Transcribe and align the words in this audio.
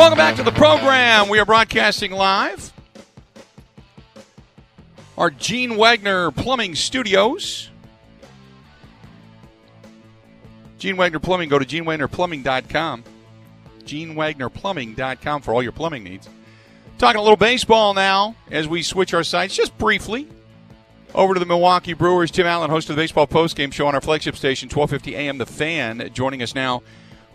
Welcome 0.00 0.16
back 0.16 0.36
to 0.36 0.42
the 0.42 0.50
program. 0.50 1.28
We 1.28 1.38
are 1.40 1.44
broadcasting 1.44 2.10
live. 2.10 2.72
Our 5.18 5.30
Gene 5.30 5.76
Wagner 5.76 6.30
Plumbing 6.30 6.74
Studios. 6.74 7.68
Gene 10.78 10.96
Wagner 10.96 11.18
Plumbing. 11.18 11.50
Go 11.50 11.58
to 11.58 11.66
genewagnerplumbing.com. 11.66 13.04
genewagnerplumbing.com 13.84 15.42
for 15.42 15.52
all 15.52 15.62
your 15.62 15.72
plumbing 15.72 16.04
needs. 16.04 16.30
Talking 16.96 17.18
a 17.18 17.22
little 17.22 17.36
baseball 17.36 17.92
now 17.92 18.36
as 18.50 18.66
we 18.66 18.82
switch 18.82 19.12
our 19.12 19.22
sights 19.22 19.54
just 19.54 19.76
briefly 19.76 20.26
over 21.14 21.34
to 21.34 21.40
the 21.40 21.44
Milwaukee 21.44 21.92
Brewers. 21.92 22.30
Tim 22.30 22.46
Allen, 22.46 22.70
host 22.70 22.88
of 22.88 22.96
the 22.96 23.02
Baseball 23.02 23.26
Postgame 23.26 23.70
Show 23.70 23.86
on 23.86 23.94
our 23.94 24.00
flagship 24.00 24.36
station, 24.36 24.70
1250 24.70 25.14
AM 25.14 25.36
The 25.36 25.44
Fan, 25.44 26.08
joining 26.14 26.42
us 26.42 26.54
now 26.54 26.82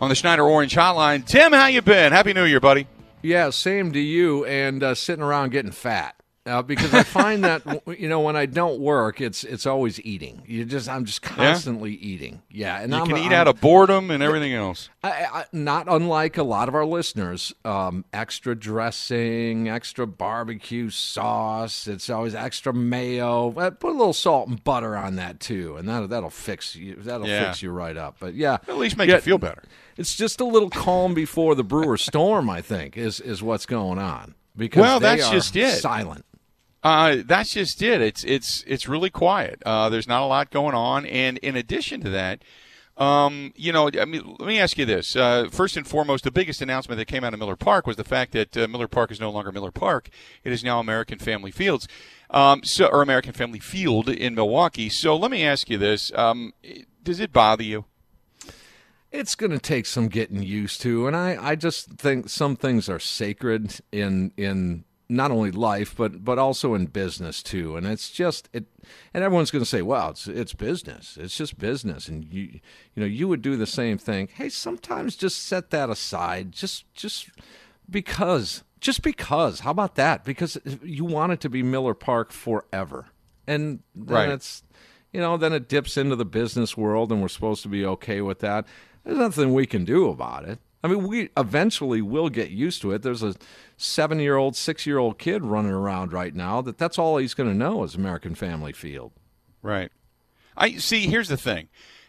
on 0.00 0.08
the 0.08 0.14
Schneider 0.14 0.44
Orange 0.44 0.74
Hotline. 0.74 1.24
Tim, 1.24 1.52
how 1.52 1.66
you 1.66 1.82
been? 1.82 2.12
Happy 2.12 2.32
New 2.32 2.44
Year, 2.44 2.60
buddy. 2.60 2.86
Yeah, 3.22 3.50
same 3.50 3.92
to 3.92 4.00
you. 4.00 4.44
And 4.44 4.82
uh, 4.82 4.94
sitting 4.94 5.22
around 5.22 5.50
getting 5.50 5.72
fat. 5.72 6.15
Uh, 6.46 6.62
because 6.62 6.94
I 6.94 7.02
find 7.02 7.42
that 7.42 7.82
you 7.98 8.08
know 8.08 8.20
when 8.20 8.36
I 8.36 8.46
don't 8.46 8.78
work, 8.78 9.20
it's 9.20 9.42
it's 9.42 9.66
always 9.66 10.00
eating. 10.02 10.42
You 10.46 10.64
just 10.64 10.88
I'm 10.88 11.04
just 11.04 11.20
constantly 11.20 11.90
yeah? 11.90 12.06
eating. 12.06 12.42
Yeah, 12.48 12.80
and 12.80 12.92
you 12.92 13.00
I'm, 13.00 13.06
can 13.08 13.18
eat 13.18 13.26
I'm, 13.26 13.32
out 13.32 13.48
of 13.48 13.60
boredom 13.60 14.12
and 14.12 14.22
everything 14.22 14.54
else. 14.54 14.88
I, 15.02 15.10
I, 15.10 15.44
not 15.52 15.88
unlike 15.88 16.36
a 16.36 16.44
lot 16.44 16.68
of 16.68 16.76
our 16.76 16.84
listeners, 16.84 17.52
um, 17.64 18.04
extra 18.12 18.54
dressing, 18.54 19.68
extra 19.68 20.06
barbecue 20.06 20.88
sauce. 20.88 21.88
It's 21.88 22.08
always 22.08 22.34
extra 22.36 22.72
mayo. 22.72 23.52
Uh, 23.52 23.70
put 23.70 23.90
a 23.90 23.98
little 23.98 24.12
salt 24.12 24.48
and 24.48 24.62
butter 24.62 24.96
on 24.96 25.16
that 25.16 25.40
too, 25.40 25.76
and 25.76 25.88
that 25.88 26.10
that'll 26.10 26.30
fix 26.30 26.76
you. 26.76 26.94
That'll 26.94 27.26
yeah. 27.26 27.46
fix 27.46 27.60
you 27.60 27.72
right 27.72 27.96
up. 27.96 28.18
But 28.20 28.34
yeah, 28.34 28.58
at 28.68 28.78
least 28.78 28.96
make 28.96 29.08
yeah, 29.08 29.16
you 29.16 29.20
feel 29.20 29.38
better. 29.38 29.64
It's 29.96 30.14
just 30.14 30.40
a 30.40 30.44
little 30.44 30.70
calm 30.70 31.12
before 31.12 31.56
the 31.56 31.64
Brewer 31.64 31.96
storm. 31.96 32.48
I 32.48 32.60
think 32.60 32.96
is 32.96 33.18
is 33.18 33.42
what's 33.42 33.66
going 33.66 33.98
on 33.98 34.36
because 34.56 34.80
well, 34.80 35.00
that's 35.00 35.28
just 35.30 35.56
it. 35.56 35.80
Silent. 35.80 36.24
Uh, 36.86 37.24
that's 37.26 37.52
just 37.52 37.82
it. 37.82 38.00
It's 38.00 38.22
it's 38.22 38.62
it's 38.64 38.86
really 38.86 39.10
quiet. 39.10 39.60
Uh, 39.66 39.88
there's 39.88 40.06
not 40.06 40.22
a 40.22 40.26
lot 40.26 40.52
going 40.52 40.76
on, 40.76 41.04
and 41.04 41.36
in 41.38 41.56
addition 41.56 42.00
to 42.02 42.10
that, 42.10 42.42
um, 42.96 43.52
you 43.56 43.72
know, 43.72 43.90
I 44.00 44.04
mean, 44.04 44.36
let 44.38 44.46
me 44.46 44.60
ask 44.60 44.78
you 44.78 44.84
this. 44.84 45.16
Uh, 45.16 45.48
first 45.50 45.76
and 45.76 45.84
foremost, 45.84 46.22
the 46.22 46.30
biggest 46.30 46.62
announcement 46.62 46.98
that 46.98 47.06
came 47.06 47.24
out 47.24 47.32
of 47.32 47.40
Miller 47.40 47.56
Park 47.56 47.88
was 47.88 47.96
the 47.96 48.04
fact 48.04 48.30
that 48.34 48.56
uh, 48.56 48.68
Miller 48.68 48.86
Park 48.86 49.10
is 49.10 49.18
no 49.18 49.32
longer 49.32 49.50
Miller 49.50 49.72
Park. 49.72 50.10
It 50.44 50.52
is 50.52 50.62
now 50.62 50.78
American 50.78 51.18
Family 51.18 51.50
Fields, 51.50 51.88
um, 52.30 52.62
so 52.62 52.86
or 52.86 53.02
American 53.02 53.32
Family 53.32 53.58
Field 53.58 54.08
in 54.08 54.36
Milwaukee. 54.36 54.88
So 54.88 55.16
let 55.16 55.32
me 55.32 55.42
ask 55.42 55.68
you 55.68 55.78
this: 55.78 56.12
um, 56.14 56.52
Does 57.02 57.18
it 57.18 57.32
bother 57.32 57.64
you? 57.64 57.86
It's 59.10 59.34
going 59.34 59.50
to 59.50 59.58
take 59.58 59.86
some 59.86 60.06
getting 60.06 60.44
used 60.44 60.82
to, 60.82 61.08
and 61.08 61.16
I, 61.16 61.36
I 61.40 61.56
just 61.56 61.98
think 61.98 62.28
some 62.28 62.54
things 62.54 62.88
are 62.88 63.00
sacred 63.00 63.80
in 63.90 64.30
in 64.36 64.84
not 65.08 65.30
only 65.30 65.50
life 65.50 65.94
but 65.96 66.24
but 66.24 66.38
also 66.38 66.74
in 66.74 66.86
business 66.86 67.42
too. 67.42 67.76
And 67.76 67.86
it's 67.86 68.10
just 68.10 68.48
it 68.52 68.66
and 69.14 69.22
everyone's 69.22 69.50
going 69.50 69.62
to 69.62 69.68
say 69.68 69.82
well 69.82 70.10
it's 70.10 70.26
it's 70.26 70.54
business. 70.54 71.16
It's 71.20 71.36
just 71.36 71.58
business. 71.58 72.08
And 72.08 72.24
you 72.24 72.60
you 72.94 73.00
know 73.00 73.06
you 73.06 73.28
would 73.28 73.42
do 73.42 73.56
the 73.56 73.66
same 73.66 73.98
thing. 73.98 74.28
Hey 74.34 74.48
sometimes 74.48 75.16
just 75.16 75.44
set 75.44 75.70
that 75.70 75.90
aside. 75.90 76.52
Just 76.52 76.92
just 76.94 77.30
because 77.88 78.64
just 78.80 79.02
because. 79.02 79.60
How 79.60 79.70
about 79.70 79.94
that? 79.94 80.24
Because 80.24 80.58
you 80.82 81.04
want 81.04 81.32
it 81.32 81.40
to 81.40 81.48
be 81.48 81.62
Miller 81.62 81.94
Park 81.94 82.32
forever. 82.32 83.06
And 83.46 83.80
then 83.94 84.14
right. 84.14 84.28
it's 84.28 84.62
you 85.12 85.20
know 85.20 85.36
then 85.36 85.52
it 85.52 85.68
dips 85.68 85.96
into 85.96 86.16
the 86.16 86.24
business 86.24 86.76
world 86.76 87.12
and 87.12 87.22
we're 87.22 87.28
supposed 87.28 87.62
to 87.62 87.68
be 87.68 87.84
okay 87.86 88.20
with 88.20 88.40
that. 88.40 88.66
There's 89.04 89.18
nothing 89.18 89.54
we 89.54 89.66
can 89.66 89.84
do 89.84 90.08
about 90.08 90.48
it 90.48 90.58
I 90.86 90.88
mean, 90.88 91.08
we 91.08 91.30
eventually 91.36 92.00
will 92.00 92.28
get 92.28 92.50
used 92.50 92.80
to 92.82 92.92
it. 92.92 93.02
There's 93.02 93.24
a 93.24 93.34
seven 93.76 94.20
year 94.20 94.36
old, 94.36 94.54
six 94.54 94.86
year 94.86 94.98
old 94.98 95.18
kid 95.18 95.42
running 95.42 95.72
around 95.72 96.12
right 96.12 96.32
now 96.32 96.62
that 96.62 96.78
that's 96.78 96.96
all 96.96 97.16
he's 97.16 97.34
going 97.34 97.50
to 97.50 97.56
know 97.56 97.82
is 97.82 97.96
American 97.96 98.36
Family 98.36 98.72
Field. 98.72 99.10
Right. 99.62 99.90
I 100.56 100.76
see. 100.76 101.08
Here's 101.08 101.26
the 101.26 101.36
thing, 101.36 101.66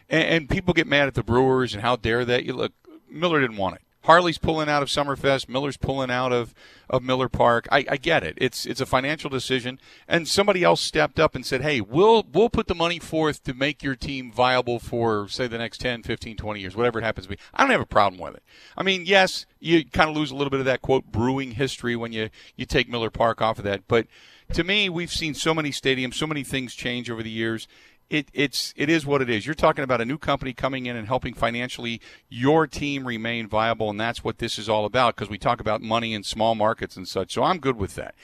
and, 0.08 0.22
and 0.22 0.48
people 0.48 0.74
get 0.74 0.86
mad 0.86 1.08
at 1.08 1.14
the 1.14 1.24
Brewers 1.24 1.74
and 1.74 1.82
how 1.82 1.96
dare 1.96 2.24
that. 2.24 2.44
You 2.44 2.52
look, 2.52 2.72
Miller 3.10 3.40
didn't 3.40 3.56
want 3.56 3.74
it. 3.74 3.82
Harley's 4.08 4.38
pulling 4.38 4.70
out 4.70 4.82
of 4.82 4.88
Summerfest. 4.88 5.50
Miller's 5.50 5.76
pulling 5.76 6.10
out 6.10 6.32
of, 6.32 6.54
of 6.88 7.02
Miller 7.02 7.28
Park. 7.28 7.68
I, 7.70 7.84
I 7.90 7.98
get 7.98 8.24
it. 8.24 8.38
It's 8.38 8.64
it's 8.64 8.80
a 8.80 8.86
financial 8.86 9.28
decision, 9.28 9.78
and 10.08 10.26
somebody 10.26 10.64
else 10.64 10.80
stepped 10.80 11.20
up 11.20 11.34
and 11.34 11.44
said, 11.44 11.60
"Hey, 11.60 11.82
we'll 11.82 12.24
we'll 12.32 12.48
put 12.48 12.68
the 12.68 12.74
money 12.74 12.98
forth 12.98 13.42
to 13.42 13.52
make 13.52 13.82
your 13.82 13.94
team 13.94 14.32
viable 14.32 14.78
for 14.78 15.28
say 15.28 15.46
the 15.46 15.58
next 15.58 15.82
10, 15.82 16.04
15, 16.04 16.38
20 16.38 16.58
years, 16.58 16.74
whatever 16.74 16.98
it 17.00 17.04
happens 17.04 17.26
to 17.26 17.32
be." 17.32 17.38
I 17.52 17.62
don't 17.62 17.70
have 17.70 17.82
a 17.82 17.86
problem 17.86 18.18
with 18.18 18.36
it. 18.36 18.42
I 18.78 18.82
mean, 18.82 19.04
yes, 19.04 19.44
you 19.60 19.84
kind 19.84 20.08
of 20.08 20.16
lose 20.16 20.30
a 20.30 20.34
little 20.34 20.50
bit 20.50 20.60
of 20.60 20.66
that 20.66 20.80
quote 20.80 21.12
brewing 21.12 21.52
history 21.52 21.94
when 21.94 22.12
you 22.12 22.30
you 22.56 22.64
take 22.64 22.88
Miller 22.88 23.10
Park 23.10 23.42
off 23.42 23.58
of 23.58 23.64
that, 23.64 23.86
but 23.88 24.06
to 24.54 24.64
me, 24.64 24.88
we've 24.88 25.12
seen 25.12 25.34
so 25.34 25.52
many 25.52 25.70
stadiums, 25.70 26.14
so 26.14 26.26
many 26.26 26.42
things 26.42 26.74
change 26.74 27.10
over 27.10 27.22
the 27.22 27.30
years 27.30 27.68
it, 28.10 28.28
it's 28.32 28.72
it 28.76 28.88
is 28.88 29.04
what 29.04 29.20
it 29.20 29.28
is. 29.28 29.44
You're 29.44 29.54
talking 29.54 29.84
about 29.84 30.00
a 30.00 30.04
new 30.04 30.18
company 30.18 30.52
coming 30.52 30.86
in 30.86 30.96
and 30.96 31.06
helping 31.06 31.34
financially 31.34 32.00
your 32.28 32.66
team 32.66 33.06
remain 33.06 33.46
viable, 33.46 33.90
and 33.90 34.00
that's 34.00 34.24
what 34.24 34.38
this 34.38 34.58
is 34.58 34.68
all 34.68 34.84
about. 34.84 35.14
Because 35.14 35.28
we 35.28 35.38
talk 35.38 35.60
about 35.60 35.82
money 35.82 36.14
in 36.14 36.22
small 36.22 36.54
markets 36.54 36.96
and 36.96 37.06
such, 37.06 37.34
so 37.34 37.42
I'm 37.42 37.58
good 37.58 37.76
with 37.76 37.94
that. 37.96 38.14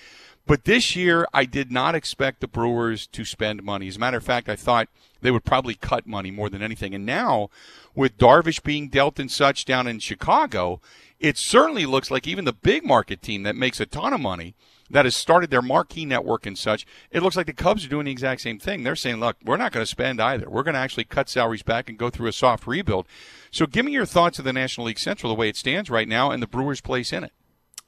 But 0.46 0.64
this 0.64 0.94
year, 0.94 1.26
I 1.32 1.46
did 1.46 1.72
not 1.72 1.94
expect 1.94 2.40
the 2.40 2.48
Brewers 2.48 3.06
to 3.08 3.24
spend 3.24 3.62
money. 3.62 3.88
As 3.88 3.96
a 3.96 4.00
matter 4.00 4.18
of 4.18 4.24
fact, 4.24 4.48
I 4.48 4.56
thought 4.56 4.88
they 5.22 5.30
would 5.30 5.44
probably 5.44 5.74
cut 5.74 6.06
money 6.06 6.30
more 6.30 6.50
than 6.50 6.62
anything. 6.62 6.94
And 6.94 7.06
now, 7.06 7.48
with 7.94 8.18
Darvish 8.18 8.62
being 8.62 8.88
dealt 8.88 9.18
and 9.18 9.30
such 9.30 9.64
down 9.64 9.86
in 9.86 10.00
Chicago, 10.00 10.82
it 11.18 11.38
certainly 11.38 11.86
looks 11.86 12.10
like 12.10 12.26
even 12.26 12.44
the 12.44 12.52
big 12.52 12.84
market 12.84 13.22
team 13.22 13.42
that 13.44 13.56
makes 13.56 13.80
a 13.80 13.86
ton 13.86 14.12
of 14.12 14.20
money 14.20 14.54
that 14.94 15.06
has 15.06 15.16
started 15.16 15.50
their 15.50 15.60
marquee 15.60 16.06
network 16.06 16.46
and 16.46 16.56
such, 16.56 16.86
it 17.10 17.20
looks 17.20 17.36
like 17.36 17.46
the 17.46 17.52
Cubs 17.52 17.84
are 17.84 17.88
doing 17.88 18.04
the 18.04 18.12
exact 18.12 18.40
same 18.40 18.60
thing. 18.60 18.84
They're 18.84 18.94
saying, 18.94 19.18
look, 19.18 19.36
we're 19.44 19.56
not 19.56 19.72
going 19.72 19.82
to 19.82 19.90
spend 19.90 20.20
either. 20.20 20.48
We're 20.48 20.62
going 20.62 20.74
to 20.74 20.80
actually 20.80 21.02
cut 21.02 21.28
salaries 21.28 21.64
back 21.64 21.88
and 21.88 21.98
go 21.98 22.10
through 22.10 22.28
a 22.28 22.32
soft 22.32 22.64
rebuild. 22.64 23.08
So 23.50 23.66
give 23.66 23.84
me 23.84 23.90
your 23.90 24.06
thoughts 24.06 24.38
of 24.38 24.44
the 24.44 24.52
National 24.52 24.86
League 24.86 25.00
Central, 25.00 25.34
the 25.34 25.38
way 25.38 25.48
it 25.48 25.56
stands 25.56 25.90
right 25.90 26.06
now, 26.06 26.30
and 26.30 26.40
the 26.40 26.46
Brewers' 26.46 26.80
place 26.80 27.12
in 27.12 27.24
it. 27.24 27.32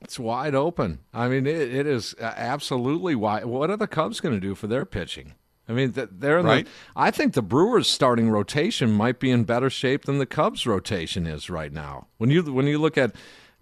It's 0.00 0.18
wide 0.18 0.56
open. 0.56 0.98
I 1.14 1.28
mean, 1.28 1.46
it, 1.46 1.72
it 1.72 1.86
is 1.86 2.16
uh, 2.20 2.24
absolutely 2.36 3.14
wide. 3.14 3.44
What 3.44 3.70
are 3.70 3.76
the 3.76 3.86
Cubs 3.86 4.18
going 4.18 4.34
to 4.34 4.40
do 4.40 4.56
for 4.56 4.66
their 4.66 4.84
pitching? 4.84 5.34
I 5.68 5.72
mean, 5.74 5.94
they're 5.94 6.42
right. 6.42 6.64
The, 6.64 6.70
I 6.96 7.12
think 7.12 7.34
the 7.34 7.42
Brewers' 7.42 7.88
starting 7.88 8.30
rotation 8.30 8.90
might 8.90 9.20
be 9.20 9.30
in 9.30 9.44
better 9.44 9.70
shape 9.70 10.06
than 10.06 10.18
the 10.18 10.26
Cubs' 10.26 10.66
rotation 10.66 11.24
is 11.24 11.48
right 11.48 11.72
now. 11.72 12.08
When 12.18 12.30
you 12.30 12.42
when 12.42 12.66
you 12.66 12.78
look 12.78 12.98
at 12.98 13.14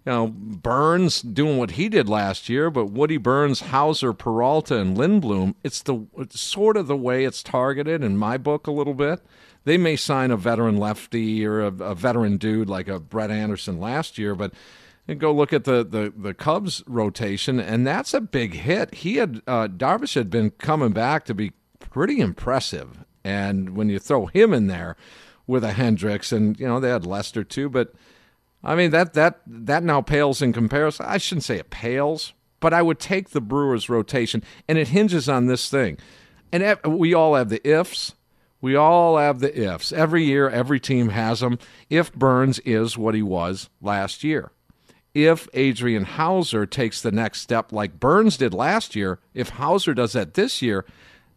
you 0.05 0.11
know, 0.11 0.27
Burnes 0.27 1.21
doing 1.21 1.57
what 1.57 1.71
he 1.71 1.89
did 1.89 2.07
last 2.07 2.47
year, 2.47 2.69
but 2.69 2.91
Woody 2.91 3.17
Burnes, 3.17 3.61
Houser, 3.61 4.13
Peralta, 4.13 4.77
and 4.77 4.95
Lindblom, 4.95 5.55
it's 5.63 5.81
the 5.81 6.05
it's 6.17 6.39
sort 6.39 6.77
of 6.77 6.85
the 6.85 6.95
way 6.95 7.25
it's 7.25 7.41
targeted 7.41 8.03
in 8.03 8.15
my 8.17 8.37
book 8.37 8.67
a 8.67 8.71
little 8.71 8.93
bit. 8.93 9.21
they 9.63 9.77
may 9.77 9.95
sign 9.95 10.29
a 10.29 10.37
veteran 10.37 10.77
lefty 10.77 11.43
or 11.43 11.61
a, 11.61 11.67
a 11.67 11.95
veteran 11.95 12.37
dude 12.37 12.69
like 12.69 12.87
a 12.87 12.99
Brett 12.99 13.31
Anderson 13.31 13.79
last 13.79 14.19
year, 14.19 14.35
but 14.35 14.53
go 15.17 15.31
look 15.33 15.51
at 15.51 15.63
the, 15.63 15.83
the, 15.83 16.13
the 16.15 16.35
Cubs 16.35 16.83
rotation, 16.85 17.59
and 17.59 17.85
that's 17.85 18.13
a 18.13 18.21
big 18.21 18.53
hit. 18.53 18.93
He 18.93 19.15
had 19.15 19.41
uh, 19.47 19.67
Darvish 19.67 20.13
had 20.13 20.29
been 20.29 20.51
coming 20.51 20.91
back 20.91 21.25
to 21.25 21.33
be 21.33 21.53
pretty 21.79 22.19
impressive, 22.19 23.03
and 23.23 23.75
when 23.75 23.89
you 23.89 23.97
throw 23.97 24.27
him 24.27 24.53
in 24.53 24.67
there 24.67 24.95
with 25.47 25.63
a 25.63 25.73
Hendricks, 25.73 26.31
and 26.31 26.59
you 26.59 26.67
know 26.67 26.79
they 26.79 26.89
had 26.89 27.07
Lester 27.07 27.43
too, 27.43 27.69
but 27.69 27.93
I 28.65 28.75
mean 28.75 28.91
that 28.91 29.13
that 29.13 29.41
that 29.45 29.83
now 29.83 30.01
pales 30.01 30.41
in 30.41 30.53
comparison. 30.53 31.05
I 31.07 31.17
shouldn't 31.17 31.43
say 31.43 31.57
it 31.57 31.69
pales, 31.69 32.33
but 32.59 32.73
I 32.73 32.81
would 32.81 32.99
take 32.99 33.29
the 33.29 33.41
Brewers 33.41 33.89
rotation, 33.89 34.43
and 34.67 34.77
it 34.77 34.89
hinges 34.89 35.29
on 35.29 35.45
this 35.45 35.69
thing, 35.69 35.97
and 36.51 36.77
we 36.85 37.13
all 37.13 37.35
have 37.35 37.49
the 37.49 37.65
ifs. 37.67 38.15
We 38.61 38.75
all 38.75 39.17
have 39.17 39.39
the 39.39 39.55
ifs. 39.55 39.93
Every 39.93 40.23
year, 40.23 40.49
every 40.49 40.79
team 40.79 41.09
has 41.09 41.41
them. 41.41 41.59
If 41.89 42.11
Burnes 42.13 42.57
is 42.59 42.97
what 42.97 43.13
he 43.13 43.21
was 43.21 43.69
last 43.79 44.23
year 44.23 44.51
if 45.15 45.47
Adrian 45.53 46.03
Houser 46.03 46.65
takes 46.65 47.01
the 47.01 47.11
next 47.11 47.41
step 47.41 47.71
like 47.71 47.99
Burnes 48.01 48.35
did 48.35 48.53
last 48.53 48.95
year, 48.95 49.19
if 49.33 49.49
Houser 49.49 49.93
does 49.93 50.11
that 50.11 50.33
this 50.33 50.61
year, 50.61 50.85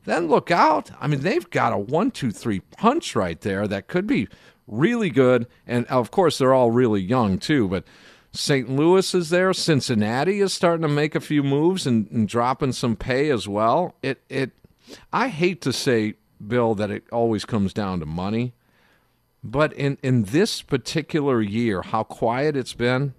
then 0.05 0.27
look 0.27 0.51
out. 0.51 0.91
I 1.01 1.07
mean, 1.07 1.21
they've 1.21 1.49
got 1.49 1.73
a 1.73 1.79
one, 1.79 2.11
two, 2.11 2.33
three 2.33 2.61
punch 2.61 3.15
right 3.15 3.41
there 3.41 3.69
that 3.69 3.87
could 3.87 4.07
be 4.07 4.29
really 4.69 5.11
good. 5.11 5.49
And 5.67 5.87
of 5.87 6.11
course, 6.11 6.39
they're 6.39 6.55
all 6.55 6.71
really 6.71 7.01
young 7.01 7.39
too. 7.39 7.67
But 7.67 7.85
St. 8.33 8.69
Louis 8.69 9.15
is 9.15 9.31
there. 9.31 9.53
Cincinnati 9.53 10.41
is 10.41 10.53
starting 10.53 10.83
to 10.83 10.89
make 10.89 11.15
a 11.15 11.21
few 11.21 11.43
moves 11.43 11.87
and, 11.87 12.09
and 12.11 12.29
dropping 12.29 12.73
some 12.73 12.95
pay 12.95 13.31
as 13.31 13.49
well. 13.49 13.97
It 14.03 14.23
it. 14.29 14.53
I 15.13 15.29
hate 15.29 15.61
to 15.63 15.73
say, 15.73 16.15
Bill, 16.47 16.75
that 16.77 16.91
it 16.91 17.05
always 17.11 17.45
comes 17.45 17.73
down 17.73 18.01
to 18.01 18.07
money. 18.07 18.55
But 19.43 19.73
in, 19.75 19.99
in 20.03 20.25
this 20.25 20.63
particular 20.63 21.41
year, 21.41 21.83
how 21.83 22.03
quiet 22.03 22.57
it's 22.57 22.73
been, 22.73 23.15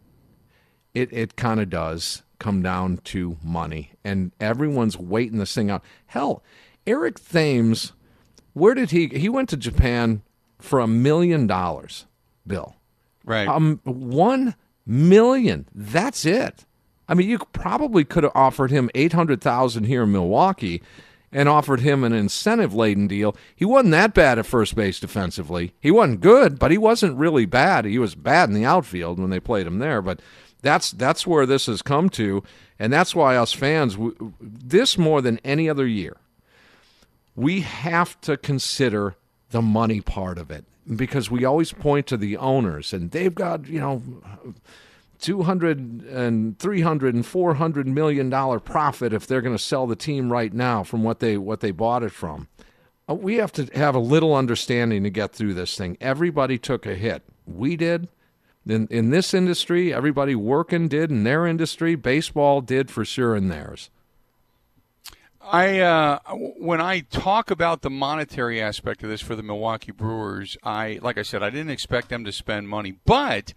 it, 0.93 1.13
it 1.13 1.35
kind 1.35 1.59
of 1.59 1.69
does 1.69 2.23
come 2.39 2.61
down 2.61 2.97
to 2.97 3.37
money. 3.43 3.91
And 4.03 4.31
everyone's 4.39 4.97
waiting 4.97 5.37
this 5.37 5.53
thing 5.53 5.69
out. 5.69 5.83
Hell, 6.07 6.43
Eric 6.87 7.19
Thames, 7.19 7.93
where 8.53 8.73
did 8.73 8.91
he 8.91 9.07
he 9.07 9.29
went 9.29 9.49
to 9.49 9.57
Japan 9.57 10.23
for 10.59 10.79
a 10.79 10.88
million 10.88 11.47
dollars, 11.47 12.06
Bill. 12.45 12.75
Right. 13.25 13.47
Um 13.47 13.79
one 13.83 14.56
million. 14.85 15.67
That's 15.73 16.25
it. 16.25 16.65
I 17.07 17.13
mean, 17.15 17.27
you 17.27 17.39
probably 17.53 18.03
could 18.03 18.23
have 18.23 18.35
offered 18.35 18.71
him 18.71 18.89
eight 18.94 19.13
hundred 19.13 19.41
thousand 19.41 19.85
here 19.85 20.03
in 20.03 20.11
Milwaukee 20.11 20.81
and 21.31 21.47
offered 21.47 21.79
him 21.81 22.03
an 22.03 22.13
incentive 22.13 22.73
laden 22.73 23.07
deal. 23.07 23.35
He 23.56 23.65
wasn't 23.65 23.91
that 23.91 24.13
bad 24.13 24.39
at 24.39 24.45
first 24.45 24.75
base 24.75 25.00
defensively. 25.00 25.73
He 25.79 25.91
wasn't 25.91 26.21
good, 26.21 26.57
but 26.57 26.71
he 26.71 26.77
wasn't 26.77 27.17
really 27.17 27.45
bad. 27.45 27.85
He 27.85 28.00
was 28.00 28.15
bad 28.15 28.50
in 28.50 28.56
the 28.56 28.65
outfield 28.65 29.19
when 29.19 29.29
they 29.29 29.39
played 29.39 29.67
him 29.67 29.79
there, 29.79 30.01
but 30.01 30.21
that's 30.61 30.91
that's 30.91 31.25
where 31.25 31.45
this 31.45 31.67
has 31.67 31.81
come 31.81 32.09
to, 32.09 32.44
and 32.77 32.91
that's 32.91 33.15
why 33.15 33.38
us 33.38 33.53
fans, 33.53 33.97
this 34.41 34.97
more 34.97 35.21
than 35.21 35.39
any 35.44 35.69
other 35.69 35.88
year, 35.88 36.17
we 37.35 37.61
have 37.61 38.19
to 38.21 38.35
consider 38.35 39.15
the 39.51 39.61
money 39.61 40.01
part 40.01 40.37
of 40.37 40.51
it. 40.51 40.65
Because 40.95 41.29
we 41.29 41.45
always 41.45 41.71
point 41.71 42.07
to 42.07 42.17
the 42.17 42.37
owners 42.37 42.93
and 42.93 43.11
they've 43.11 43.35
got 43.35 43.67
you 43.67 43.79
know 43.79 44.01
200 45.19 45.77
and 46.07 46.57
300 46.57 47.13
and 47.13 47.25
400 47.25 47.87
million 47.87 48.29
dollar 48.29 48.59
profit 48.59 49.13
if 49.13 49.27
they're 49.27 49.41
going 49.41 49.55
to 49.55 49.61
sell 49.61 49.85
the 49.85 49.95
team 49.95 50.31
right 50.31 50.53
now 50.53 50.83
from 50.83 51.03
what 51.03 51.19
they 51.19 51.37
what 51.37 51.59
they 51.59 51.71
bought 51.71 52.03
it 52.03 52.11
from. 52.11 52.47
Uh, 53.09 53.13
we 53.15 53.35
have 53.35 53.51
to 53.51 53.65
have 53.75 53.95
a 53.95 53.99
little 53.99 54.35
understanding 54.35 55.03
to 55.03 55.09
get 55.09 55.33
through 55.33 55.53
this 55.53 55.77
thing. 55.77 55.97
Everybody 55.99 56.57
took 56.57 56.85
a 56.85 56.95
hit. 56.95 57.23
We 57.45 57.75
did. 57.75 58.07
In, 58.67 58.87
in 58.91 59.09
this 59.09 59.33
industry, 59.33 59.93
everybody 59.93 60.35
working 60.35 60.87
did 60.87 61.09
in 61.09 61.23
their 61.23 61.47
industry. 61.47 61.95
Baseball 61.95 62.61
did 62.61 62.91
for 62.91 63.03
sure 63.03 63.35
in 63.35 63.47
theirs. 63.47 63.89
I 65.41 65.80
uh, 65.80 66.19
when 66.57 66.81
I 66.81 67.01
talk 67.01 67.50
about 67.50 67.81
the 67.81 67.89
monetary 67.89 68.62
aspect 68.62 69.03
of 69.03 69.09
this 69.09 69.21
for 69.21 69.36
the 69.36 69.44
Milwaukee 69.44 69.91
Brewers, 69.91 70.57
I 70.63 71.00
like 71.01 71.18
I 71.18 71.24
said, 71.24 71.41
I 71.41 71.50
didn't 71.50 71.71
expect 71.71 72.09
them 72.09 72.25
to 72.25 72.31
spend 72.31 72.69
money, 72.69 72.95
but 73.06 73.53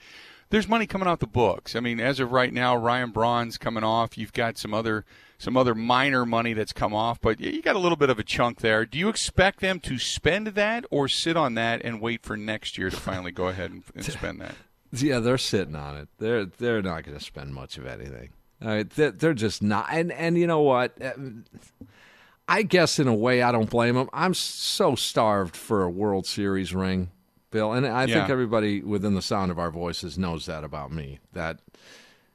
there's 0.50 0.68
money 0.68 0.86
coming 0.86 1.08
out 1.08 1.20
the 1.20 1.26
books. 1.26 1.74
I 1.74 1.80
mean, 1.80 1.98
as 1.98 2.20
of 2.20 2.30
right 2.30 2.52
now, 2.52 2.76
Ryan 2.76 3.10
Braun's 3.10 3.58
coming 3.58 3.82
off. 3.82 4.16
You've 4.16 4.32
got 4.32 4.58
some 4.58 4.74
other 4.74 5.04
some 5.38 5.56
other 5.56 5.74
minor 5.74 6.24
money 6.24 6.52
that's 6.52 6.72
come 6.72 6.94
off, 6.94 7.20
but 7.20 7.40
you 7.40 7.60
got 7.62 7.74
a 7.74 7.80
little 7.80 7.96
bit 7.96 8.10
of 8.10 8.18
a 8.18 8.22
chunk 8.22 8.60
there. 8.60 8.86
Do 8.86 8.96
you 8.96 9.08
expect 9.08 9.60
them 9.60 9.80
to 9.80 9.98
spend 9.98 10.48
that 10.48 10.84
or 10.90 11.08
sit 11.08 11.36
on 11.36 11.54
that 11.54 11.82
and 11.82 12.00
wait 12.00 12.22
for 12.22 12.36
next 12.36 12.78
year 12.78 12.90
to 12.90 12.96
finally 12.96 13.32
go 13.32 13.48
ahead 13.48 13.72
and, 13.72 13.82
and 13.94 14.04
spend 14.04 14.40
that? 14.40 14.54
Yeah, 14.92 15.18
they're 15.18 15.38
sitting 15.38 15.74
on 15.74 15.96
it. 15.96 16.08
They're 16.18 16.44
they're 16.44 16.82
not 16.82 17.04
going 17.04 17.18
to 17.18 17.24
spend 17.24 17.54
much 17.54 17.76
of 17.78 17.86
anything. 17.86 18.28
They're, 18.62 19.10
they're 19.10 19.34
just 19.34 19.62
not. 19.62 19.86
And 19.90 20.12
and 20.12 20.38
you 20.38 20.46
know 20.46 20.60
what? 20.60 21.00
Uh, 21.02 21.12
I 22.48 22.62
guess 22.62 22.98
in 22.98 23.08
a 23.08 23.14
way 23.14 23.42
I 23.42 23.52
don't 23.52 23.70
blame 23.70 23.94
them. 23.94 24.10
I'm 24.12 24.34
so 24.34 24.94
starved 24.94 25.56
for 25.56 25.84
a 25.84 25.90
World 25.90 26.26
Series 26.26 26.74
ring, 26.74 27.10
Bill, 27.50 27.72
and 27.72 27.86
I 27.86 28.04
yeah. 28.04 28.14
think 28.14 28.30
everybody 28.30 28.82
within 28.82 29.14
the 29.14 29.22
sound 29.22 29.50
of 29.50 29.58
our 29.58 29.70
voices 29.70 30.18
knows 30.18 30.46
that 30.46 30.64
about 30.64 30.92
me. 30.92 31.18
That 31.32 31.60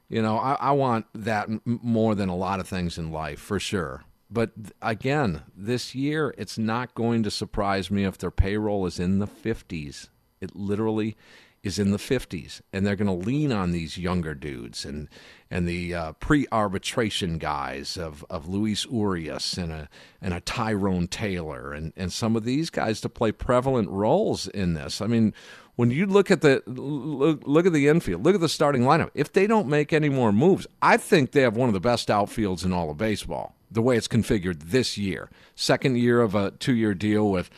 you 0.08 0.22
know 0.22 0.38
I, 0.38 0.54
I 0.54 0.70
want 0.72 1.06
that 1.14 1.48
more 1.64 2.14
than 2.14 2.28
a 2.28 2.36
lot 2.36 2.60
of 2.60 2.68
things 2.68 2.98
in 2.98 3.10
life 3.10 3.40
for 3.40 3.60
sure. 3.60 4.04
But 4.30 4.52
again, 4.82 5.42
this 5.56 5.94
year 5.94 6.34
it's 6.36 6.58
not 6.58 6.94
going 6.94 7.22
to 7.22 7.30
surprise 7.30 7.90
me 7.90 8.04
if 8.04 8.18
their 8.18 8.30
payroll 8.30 8.84
is 8.84 8.98
in 8.98 9.20
the 9.20 9.26
50s. 9.26 10.08
It 10.40 10.54
literally 10.54 11.16
is 11.62 11.78
in 11.78 11.90
the 11.90 11.98
50s, 11.98 12.60
and 12.72 12.86
they're 12.86 12.96
going 12.96 13.06
to 13.06 13.26
lean 13.26 13.52
on 13.52 13.72
these 13.72 13.98
younger 13.98 14.34
dudes 14.34 14.84
and 14.84 15.08
and 15.50 15.66
the 15.66 15.94
uh, 15.94 16.12
pre-arbitration 16.14 17.38
guys 17.38 17.96
of, 17.96 18.22
of 18.28 18.46
Luis 18.46 18.84
Urias 18.84 19.56
and 19.56 19.72
a 19.72 19.88
and 20.20 20.34
a 20.34 20.40
Tyrone 20.40 21.08
Taylor 21.08 21.72
and, 21.72 21.92
and 21.96 22.12
some 22.12 22.36
of 22.36 22.44
these 22.44 22.70
guys 22.70 23.00
to 23.00 23.08
play 23.08 23.32
prevalent 23.32 23.88
roles 23.88 24.46
in 24.48 24.74
this. 24.74 25.00
I 25.00 25.06
mean, 25.06 25.32
when 25.76 25.90
you 25.90 26.06
look 26.06 26.30
at 26.30 26.42
the 26.42 26.62
look, 26.66 27.42
look 27.46 27.66
at 27.66 27.72
the 27.72 27.88
infield, 27.88 28.24
look 28.24 28.34
at 28.34 28.40
the 28.40 28.48
starting 28.48 28.82
lineup. 28.82 29.10
If 29.14 29.32
they 29.32 29.46
don't 29.46 29.68
make 29.68 29.92
any 29.92 30.08
more 30.08 30.32
moves, 30.32 30.66
I 30.82 30.96
think 30.96 31.32
they 31.32 31.42
have 31.42 31.56
one 31.56 31.68
of 31.68 31.72
the 31.72 31.80
best 31.80 32.08
outfields 32.08 32.64
in 32.64 32.72
all 32.72 32.90
of 32.90 32.98
baseball. 32.98 33.54
The 33.70 33.82
way 33.82 33.96
it's 33.96 34.08
configured 34.08 34.70
this 34.70 34.98
year, 34.98 35.30
second 35.54 35.96
year 35.96 36.20
of 36.20 36.34
a 36.34 36.52
two-year 36.52 36.94
deal 36.94 37.30
with 37.30 37.50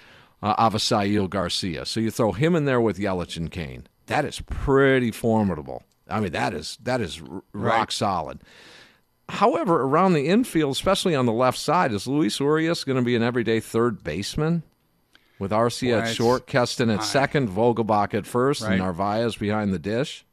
uh, 0.42 0.70
Avisail 0.70 1.28
Garcia. 1.28 1.84
So 1.86 2.00
you 2.00 2.10
throw 2.10 2.32
him 2.32 2.54
in 2.56 2.64
there 2.64 2.80
with 2.80 2.98
Yelich 2.98 3.36
and 3.36 3.50
Cain. 3.50 3.86
That 4.06 4.24
is 4.24 4.40
pretty 4.40 5.10
formidable. 5.10 5.82
I 6.08 6.20
mean, 6.20 6.32
that 6.32 6.54
is 6.54 6.78
that 6.82 7.00
is 7.00 7.20
r- 7.22 7.42
right. 7.52 7.78
rock 7.78 7.92
solid. 7.92 8.40
However, 9.28 9.82
around 9.82 10.14
the 10.14 10.26
infield, 10.26 10.72
especially 10.72 11.14
on 11.14 11.26
the 11.26 11.32
left 11.32 11.58
side, 11.58 11.92
is 11.92 12.08
Luis 12.08 12.40
Urias 12.40 12.82
going 12.82 12.98
to 12.98 13.04
be 13.04 13.14
an 13.14 13.22
everyday 13.22 13.60
third 13.60 14.02
baseman 14.02 14.64
with 15.38 15.52
Arcia 15.52 16.02
at 16.02 16.14
short, 16.14 16.48
Keston 16.48 16.90
at 16.90 17.00
I, 17.00 17.04
second, 17.04 17.48
Vogelbach 17.48 18.12
at 18.12 18.26
first, 18.26 18.62
right. 18.62 18.72
and 18.72 18.80
Narvaez 18.80 19.36
behind 19.36 19.72
the 19.72 19.78
dish? 19.78 20.26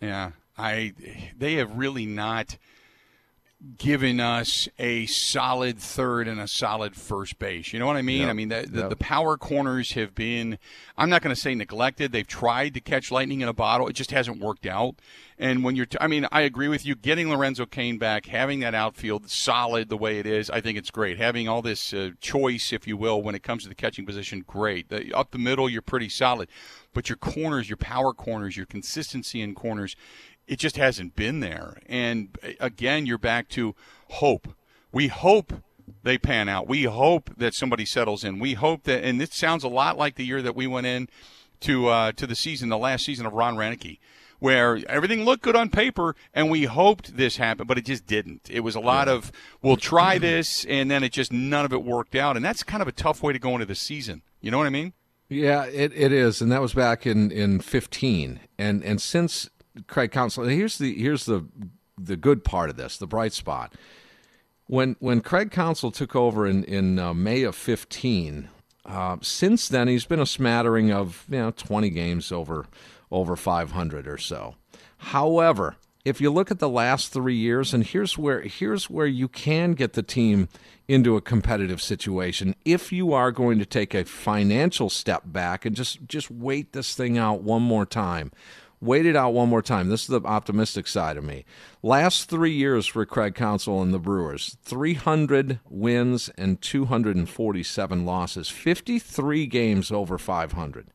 Yeah, 0.00 0.32
I 0.56 0.94
they 1.38 1.54
have 1.54 1.76
really 1.76 2.06
not 2.06 2.56
giving 3.78 4.20
us 4.20 4.68
a 4.78 5.06
solid 5.06 5.78
third 5.78 6.28
and 6.28 6.40
a 6.40 6.48
solid 6.48 6.94
first 6.94 7.38
base. 7.38 7.72
You 7.72 7.78
know 7.78 7.86
what 7.86 7.96
I 7.96 8.02
mean? 8.02 8.22
Yep. 8.22 8.30
I 8.30 8.32
mean, 8.32 8.48
the, 8.48 8.66
the, 8.68 8.80
yep. 8.80 8.90
the, 8.90 8.96
power 8.96 9.36
corners 9.36 9.92
have 9.92 10.14
been, 10.14 10.58
I'm 10.96 11.10
not 11.10 11.22
going 11.22 11.34
to 11.34 11.40
say 11.40 11.54
neglected. 11.54 12.12
They've 12.12 12.26
tried 12.26 12.74
to 12.74 12.80
catch 12.80 13.10
lightning 13.10 13.40
in 13.40 13.48
a 13.48 13.52
bottle. 13.52 13.88
It 13.88 13.94
just 13.94 14.10
hasn't 14.10 14.40
worked 14.40 14.66
out. 14.66 14.96
And 15.38 15.64
when 15.64 15.76
you're, 15.76 15.86
t- 15.86 15.98
I 16.00 16.06
mean, 16.06 16.26
I 16.32 16.42
agree 16.42 16.68
with 16.68 16.86
you. 16.86 16.94
Getting 16.94 17.28
Lorenzo 17.28 17.66
Cain 17.66 17.98
back, 17.98 18.26
having 18.26 18.60
that 18.60 18.74
outfield 18.74 19.28
solid 19.30 19.88
the 19.88 19.96
way 19.96 20.18
it 20.18 20.26
is, 20.26 20.48
I 20.50 20.60
think 20.60 20.78
it's 20.78 20.90
great. 20.90 21.18
Having 21.18 21.48
all 21.48 21.62
this 21.62 21.92
uh, 21.92 22.10
choice, 22.20 22.72
if 22.72 22.86
you 22.86 22.96
will, 22.96 23.22
when 23.22 23.34
it 23.34 23.42
comes 23.42 23.64
to 23.64 23.68
the 23.68 23.74
catching 23.74 24.06
position, 24.06 24.44
great. 24.46 24.88
The, 24.88 25.12
up 25.12 25.32
the 25.32 25.38
middle, 25.38 25.68
you're 25.68 25.82
pretty 25.82 26.08
solid. 26.08 26.48
But 26.94 27.08
your 27.08 27.16
corners, 27.16 27.68
your 27.68 27.76
power 27.76 28.14
corners, 28.14 28.56
your 28.56 28.66
consistency 28.66 29.42
in 29.42 29.54
corners 29.54 29.96
it 30.46 30.58
just 30.58 30.76
hasn't 30.76 31.16
been 31.16 31.40
there. 31.40 31.78
And 31.86 32.36
again, 32.60 33.06
you're 33.06 33.18
back 33.18 33.48
to 33.50 33.74
hope. 34.08 34.48
We 34.92 35.08
hope 35.08 35.52
they 36.02 36.18
pan 36.18 36.48
out. 36.48 36.68
We 36.68 36.84
hope 36.84 37.30
that 37.36 37.54
somebody 37.54 37.84
settles 37.84 38.24
in. 38.24 38.38
We 38.38 38.54
hope 38.54 38.84
that, 38.84 39.04
and 39.04 39.20
this 39.20 39.34
sounds 39.34 39.64
a 39.64 39.68
lot 39.68 39.98
like 39.98 40.14
the 40.14 40.24
year 40.24 40.42
that 40.42 40.56
we 40.56 40.66
went 40.66 40.86
in 40.86 41.08
to 41.60 41.88
uh, 41.88 42.12
to 42.12 42.26
the 42.26 42.34
season, 42.34 42.68
the 42.68 42.78
last 42.78 43.04
season 43.04 43.26
of 43.26 43.32
Ron 43.32 43.56
Roenicke, 43.56 43.98
where 44.38 44.78
everything 44.88 45.24
looked 45.24 45.42
good 45.42 45.56
on 45.56 45.70
paper, 45.70 46.14
and 46.34 46.50
we 46.50 46.64
hoped 46.64 47.16
this 47.16 47.38
happened, 47.38 47.68
but 47.68 47.78
it 47.78 47.86
just 47.86 48.06
didn't. 48.06 48.48
It 48.50 48.60
was 48.60 48.74
a 48.74 48.80
lot 48.80 49.08
of 49.08 49.32
we'll 49.62 49.76
try 49.76 50.18
this, 50.18 50.64
and 50.66 50.90
then 50.90 51.02
it 51.02 51.12
just 51.12 51.32
none 51.32 51.64
of 51.64 51.72
it 51.72 51.82
worked 51.82 52.14
out, 52.14 52.36
and 52.36 52.44
that's 52.44 52.62
kind 52.62 52.82
of 52.82 52.88
a 52.88 52.92
tough 52.92 53.22
way 53.22 53.32
to 53.32 53.38
go 53.38 53.52
into 53.54 53.66
the 53.66 53.74
season. 53.74 54.22
You 54.40 54.50
know 54.50 54.58
what 54.58 54.66
I 54.66 54.70
mean? 54.70 54.92
Yeah, 55.28 55.64
it, 55.64 55.92
it 55.94 56.12
is, 56.12 56.40
and 56.40 56.52
that 56.52 56.60
was 56.60 56.74
back 56.74 57.06
in 57.06 57.32
in 57.32 57.60
fifteen, 57.60 58.40
and 58.58 58.84
and 58.84 59.00
since 59.00 59.48
Craig 59.86 60.10
Counsell. 60.12 60.44
Here's 60.44 60.78
the 60.78 60.94
here's 60.98 61.26
the 61.26 61.46
the 61.98 62.16
good 62.16 62.44
part 62.44 62.70
of 62.70 62.76
this, 62.76 62.96
the 62.96 63.06
bright 63.06 63.32
spot. 63.32 63.74
When 64.66 64.96
when 64.98 65.20
Craig 65.20 65.50
Counsell 65.50 65.90
took 65.92 66.16
over 66.16 66.46
in 66.46 66.64
in 66.64 66.98
uh, 66.98 67.14
May 67.14 67.42
of 67.42 67.54
fifteen, 67.54 68.48
Uh, 68.84 69.16
since 69.20 69.68
then, 69.68 69.88
he's 69.88 70.06
been 70.06 70.20
a 70.20 70.26
smattering 70.26 70.92
of 70.92 71.24
you 71.28 71.38
know 71.38 71.50
20 71.50 71.90
games 71.90 72.30
over 72.30 72.66
over 73.10 73.34
500 73.36 74.06
or 74.06 74.18
so. 74.18 74.54
However, 74.98 75.76
if 76.04 76.20
you 76.20 76.30
look 76.32 76.50
at 76.52 76.60
the 76.60 76.68
last 76.68 77.12
three 77.12 77.34
years, 77.36 77.74
and 77.74 77.84
here's 77.84 78.16
where 78.16 78.42
here's 78.42 78.88
where 78.88 79.06
you 79.08 79.26
can 79.28 79.72
get 79.72 79.94
the 79.94 80.02
team 80.04 80.48
into 80.86 81.16
a 81.16 81.20
competitive 81.20 81.82
situation 81.82 82.54
if 82.64 82.92
you 82.92 83.12
are 83.12 83.32
going 83.32 83.58
to 83.58 83.66
take 83.66 83.92
a 83.92 84.04
financial 84.04 84.88
step 84.88 85.22
back 85.26 85.64
and 85.64 85.74
just 85.74 86.06
just 86.06 86.30
wait 86.30 86.72
this 86.72 86.94
thing 86.94 87.18
out 87.18 87.42
one 87.42 87.62
more 87.62 87.86
time. 87.86 88.30
Wait 88.80 89.06
it 89.06 89.16
out 89.16 89.32
one 89.32 89.48
more 89.48 89.62
time. 89.62 89.88
This 89.88 90.02
is 90.02 90.08
the 90.08 90.20
optimistic 90.22 90.86
side 90.86 91.16
of 91.16 91.24
me. 91.24 91.44
Last 91.82 92.28
three 92.28 92.52
years 92.52 92.86
for 92.86 93.06
Craig 93.06 93.34
Counsell 93.34 93.80
and 93.80 93.92
the 93.92 93.98
Brewers 93.98 94.56
300 94.62 95.60
wins 95.68 96.28
and 96.36 96.60
247 96.60 98.04
losses, 98.04 98.48
53 98.50 99.46
games 99.46 99.90
over 99.90 100.18
500. 100.18 100.88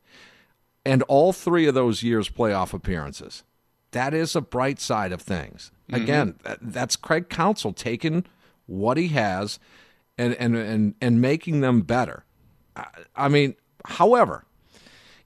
And 0.84 1.02
all 1.04 1.32
three 1.32 1.66
of 1.66 1.74
those 1.74 2.02
years, 2.02 2.28
playoff 2.28 2.72
appearances. 2.72 3.44
That 3.92 4.14
is 4.14 4.34
a 4.34 4.40
bright 4.40 4.80
side 4.80 5.12
of 5.12 5.20
things. 5.20 5.70
Mm-hmm. 5.90 6.02
Again, 6.02 6.34
that's 6.60 6.96
Craig 6.96 7.28
Counsell 7.28 7.72
taking 7.72 8.24
what 8.66 8.96
he 8.96 9.08
has 9.08 9.58
and, 10.16 10.34
and, 10.34 10.56
and, 10.56 10.94
and 11.00 11.20
making 11.20 11.60
them 11.60 11.82
better. 11.82 12.24
I 13.14 13.28
mean, 13.28 13.54
however, 13.84 14.44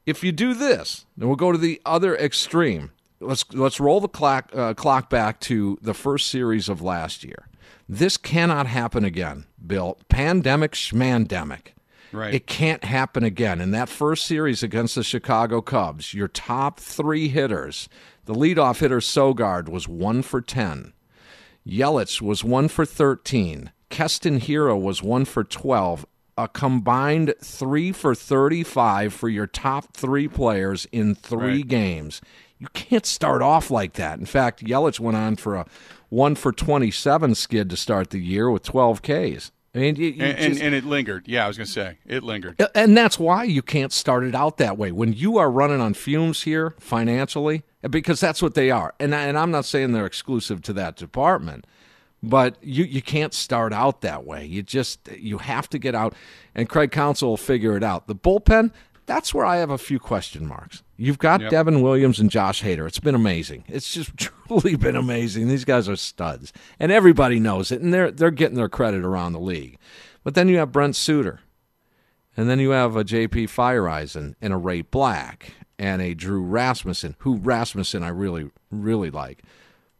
if 0.06 0.22
you 0.25 0.32
do 0.32 0.54
this, 0.54 1.04
then 1.16 1.28
we'll 1.28 1.36
go 1.36 1.52
to 1.52 1.58
the 1.58 1.82
other 1.84 2.16
extreme. 2.16 2.92
Let's 3.20 3.44
let's 3.52 3.80
roll 3.80 4.00
the 4.00 4.08
clock 4.08 4.50
uh, 4.54 4.75
clock 4.75 5.10
back 5.10 5.40
to 5.40 5.78
the 5.82 5.94
first 5.94 6.28
series 6.28 6.68
of 6.68 6.80
last 6.80 7.25
year. 7.25 7.48
This 7.88 8.16
cannot 8.16 8.66
happen 8.66 9.04
again, 9.04 9.46
Bill. 9.64 9.98
Pandemic 10.08 10.72
schmandemic. 10.72 11.68
Right. 12.12 12.34
It 12.34 12.46
can't 12.46 12.84
happen 12.84 13.25
again. 13.25 13.60
In 13.60 13.72
that 13.72 13.88
first 13.88 14.26
series 14.26 14.62
against 14.62 14.94
the 14.94 15.02
Chicago 15.02 15.60
Cubs, 15.60 16.14
your 16.14 16.28
top 16.28 16.78
three 16.78 17.28
hitters, 17.28 17.88
the 18.26 18.34
leadoff 18.34 18.78
hitter 18.78 19.00
Sogard 19.00 19.68
was 19.68 19.88
one 19.88 20.22
for 20.22 20.40
ten. 20.40 20.92
Yelich 21.66 22.22
was 22.22 22.44
one 22.44 22.68
for 22.68 22.84
thirteen. 22.84 23.72
Keston 23.88 24.40
Hiura 24.40 24.80
was 24.80 25.02
one 25.02 25.25
for 25.25 25.42
twelve 25.42 26.06
a 26.37 26.49
combined 26.49 27.35
three 27.43 27.93
for 27.93 28.14
35 28.14 29.12
for 29.12 29.28
your 29.28 29.47
top 29.47 29.95
three 29.95 30.28
players 30.28 30.87
in 30.93 31.14
three 31.14 31.59
right. 31.59 31.69
games. 31.69 32.21
You 32.59 32.69
can't 32.69 33.07
start 33.07 33.43
off 33.43 33.71
like 33.71 33.95
that. 33.95 34.19
In 34.19 34.26
fact, 34.26 34.64
Yelich 34.64 35.00
went 35.00 35.16
on 35.16 35.37
for 35.37 35.57
a 35.57 35.66
one 36.09 36.35
for 36.35 36.52
27 36.52 37.35
skid 37.35 37.71
to 37.71 37.76
start 37.76 38.11
the 38.11 38.21
year 38.21 38.50
with 38.50 38.62
12 38.62 39.02
Ks. 39.02 39.50
I 39.75 39.78
mean, 39.78 39.97
you, 39.97 40.09
you 40.09 40.25
and, 40.25 40.38
just, 40.38 40.62
and, 40.62 40.75
it 40.75 40.85
lingered. 40.87 41.28
Yeah, 41.28 41.45
I 41.45 41.49
was 41.49 41.59
going 41.59 41.66
to 41.66 41.73
say 41.73 41.99
it 42.07 42.23
lingered. 42.23 42.66
And 42.75 42.97
that's 42.97 43.19
why 43.19 43.45
you 43.45 43.61
can't 43.61 43.93
start 43.93 44.25
it 44.25 44.35
out 44.35 44.57
that 44.57 44.78
way. 44.78 44.90
When 44.90 45.12
you 45.12 45.37
are 45.37 45.50
running 45.50 45.83
on 45.83 45.93
fumes 45.93 46.43
here 46.43 46.75
financially, 46.78 47.62
because 47.90 48.19
that's 48.19 48.40
what 48.40 48.55
they 48.55 48.71
are. 48.71 48.95
And, 48.99 49.14
and 49.14 49.37
I'm 49.37 49.50
not 49.50 49.66
saying 49.66 49.93
they're 49.93 50.07
exclusive 50.07 50.62
to 50.62 50.73
that 50.75 50.97
department, 50.97 51.66
but 52.26 52.56
you 52.62 52.85
you 52.85 53.00
can't 53.00 53.33
start 53.33 53.73
out 53.73 54.00
that 54.00 54.25
way. 54.25 54.45
You 54.45 54.62
just 54.62 55.09
you 55.16 55.38
have 55.38 55.68
to 55.71 55.78
get 55.78 55.95
out, 55.95 56.14
and 56.54 56.68
Craig 56.68 56.90
Counsell 56.90 57.30
will 57.30 57.37
figure 57.37 57.76
it 57.76 57.83
out. 57.83 58.06
The 58.06 58.14
bullpen, 58.14 58.73
that's 59.06 59.33
where 59.33 59.47
I 59.47 59.56
have 59.56 59.71
a 59.71 59.78
few 59.78 59.99
question 59.99 60.47
marks. 60.47 60.83
You've 60.97 61.18
got 61.18 61.40
yep. 61.40 61.50
Devin 61.50 61.83
Williams 61.83 62.18
and 62.18 62.30
Josh 62.30 62.62
Hader. 62.62 62.87
It's 62.87 62.99
been 62.99 63.14
amazing. 63.14 63.64
It's 63.68 63.92
just 63.92 64.16
truly 64.49 64.76
been 64.76 64.97
amazing. 64.97 65.49
These 65.49 65.64
guys 65.64 65.88
are 65.88 65.97
studs, 65.97 66.52
and 66.80 66.90
everybody 66.90 67.38
knows 67.38 67.71
it, 67.71 67.80
and 67.80 67.95
they're 67.95 68.11
they're 68.11 68.30
getting 68.30 68.56
their 68.56 68.68
credit 68.68 69.04
around 69.04 69.33
the 69.33 69.40
league. 69.40 69.78
But 70.25 70.35
then 70.35 70.49
you 70.49 70.59
have 70.59 70.73
Brent 70.73 70.97
Suter, 70.97 71.40
and 72.37 72.50
then 72.50 72.59
you 72.59 72.71
have 72.71 72.97
a 72.97 73.04
J.P. 73.04 73.47
Feyereisen 73.47 74.35
and 74.40 74.52
a 74.52 74.56
Ray 74.56 74.83
Black 74.83 75.52
and 75.78 76.02
a 76.02 76.14
Drew 76.14 76.42
Rasmussen, 76.42 77.14
who 77.21 77.37
Rasmussen 77.37 78.02
I 78.02 78.09
really 78.09 78.50
really 78.71 79.11
like. 79.11 79.42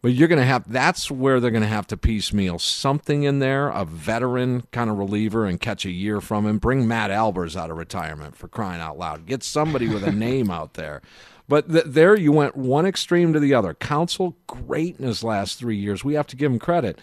But 0.03 0.13
you're 0.13 0.29
going 0.29 0.39
to 0.39 0.45
have 0.45 0.71
that's 0.71 1.11
where 1.11 1.41
they're 1.41 1.51
going 1.51 1.63
to 1.63 1.69
have 1.69 1.87
to 1.89 1.97
piecemeal 1.97 2.59
something 2.59 3.25
in 3.25 3.39
there, 3.39 3.69
a 3.69 3.85
veteran 3.85 4.63
kind 4.71 4.91
of 4.91 4.99
reliever, 4.99 5.47
and 5.47 5.61
catch 5.61 5.85
a 5.85 5.91
year 5.91 6.21
from 6.21 6.47
him. 6.47 6.59
Bring 6.59 6.87
Matt 6.87 7.11
Albers 7.11 7.57
out 7.57 7.71
of 7.71 7.77
retirement 7.77 8.37
for 8.37 8.47
crying 8.47 8.81
out 8.81 8.99
loud. 8.99 9.27
Get 9.27 9.43
somebody 9.43 9.89
with 9.89 10.05
a 10.05 10.13
name 10.13 10.51
out 10.51 10.75
there. 10.75 11.03
But 11.49 11.71
th- 11.71 11.85
there 11.87 12.17
you 12.17 12.33
went 12.33 12.57
one 12.57 12.87
extreme 12.87 13.33
to 13.33 13.41
the 13.41 13.55
other. 13.55 13.75
Counsell 13.75 14.37
great 14.47 14.99
in 14.99 15.07
his 15.07 15.25
last 15.25 15.59
three 15.59 15.77
years. 15.77 16.05
We 16.05 16.15
have 16.15 16.27
to 16.29 16.37
give 16.37 16.53
him 16.53 16.59
credit. 16.59 17.01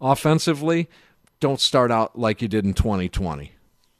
Offensively, 0.00 0.88
don't 1.40 1.60
start 1.60 1.90
out 1.90 2.18
like 2.18 2.42
you 2.42 2.48
did 2.48 2.64
in 2.64 2.74
2020. 2.74 3.52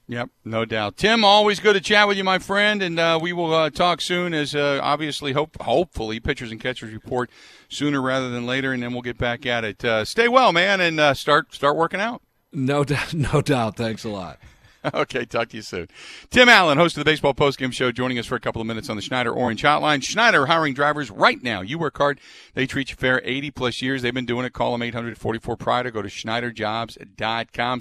Yep, 0.09 0.31
no 0.45 0.65
doubt. 0.65 0.97
Tim, 0.97 1.25
always 1.25 1.59
good 1.59 1.73
to 1.73 1.81
chat 1.81 2.07
with 2.07 2.17
you, 2.17 2.23
my 2.23 2.39
friend, 2.39 2.81
and 2.81 2.99
uh, 2.99 3.19
we 3.21 3.33
will 3.33 3.53
uh, 3.53 3.71
talk 3.71 4.01
soon. 4.01 4.35
As 4.35 4.55
uh, 4.55 4.79
obviously, 4.81 5.33
hope 5.33 5.61
hopefully, 5.61 6.21
pitchers 6.21 6.53
and 6.53 6.61
catchers 6.61 6.93
report 6.93 7.29
sooner 7.69 8.01
rather 8.01 8.31
than 8.31 8.47
later, 8.47 8.73
and 8.73 8.83
then 8.83 8.93
we'll 8.93 9.03
get 9.03 9.19
back 9.19 9.45
at 9.47 9.65
it. 9.65 9.85
Uh, 9.85 10.05
stay 10.05 10.29
well, 10.29 10.53
man, 10.53 10.81
and 10.81 11.01
uh, 11.01 11.13
start 11.13 11.53
start 11.53 11.77
working 11.77 12.01
out. 12.01 12.23
No 12.53 12.85
doubt, 12.85 13.15
no 13.15 13.43
doubt. 13.43 13.77
Thanks 13.77 14.05
a 14.05 14.09
lot. 14.09 14.39
okay, 14.95 15.25
talk 15.25 15.49
to 15.49 15.57
you 15.57 15.63
soon. 15.63 15.89
Tim 16.31 16.49
Allen, 16.49 16.79
host 16.79 16.97
of 16.97 17.05
the 17.05 17.11
Baseball 17.11 17.35
Postgame 17.35 17.73
Show, 17.73 17.91
joining 17.91 18.19
us 18.19 18.27
for 18.27 18.37
a 18.37 18.41
couple 18.41 18.61
of 18.61 18.67
minutes 18.69 18.89
on 18.89 18.97
the 18.97 19.03
Schneider 19.03 19.33
Orange 19.33 19.63
Hotline. 19.63 20.03
Schneider 20.05 20.47
hiring 20.47 20.75
drivers 20.75 21.11
right 21.11 21.43
now. 21.43 21.61
You 21.63 21.79
work 21.79 21.99
hard, 21.99 22.21
they 22.55 22.67
treat 22.67 22.91
you 22.91 22.97
fair. 22.97 23.21
80 23.25 23.51
plus 23.51 23.83
years, 23.83 24.03
they've 24.03 24.15
been 24.15 24.27
doing 24.27 24.47
it. 24.47 24.53
Call 24.53 24.73
them 24.73 24.83
844 24.83 25.57
Pride 25.57 25.87
or 25.87 25.91
go 25.91 26.03
to 26.03 26.09
SchneiderJobs.com. 26.09 27.81